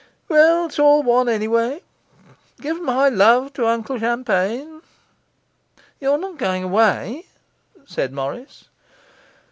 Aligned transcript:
Well, 0.29 0.65
it's 0.65 0.79
all 0.79 1.03
one, 1.03 1.29
anyway. 1.29 1.83
Give 2.59 2.81
my 2.81 3.07
love 3.07 3.53
to 3.53 3.67
Uncle 3.67 3.99
Champagne.' 3.99 4.81
'You're 5.99 6.17
not 6.17 6.39
going 6.39 6.63
away?' 6.63 7.27
said 7.85 8.11
Morris. 8.11 8.67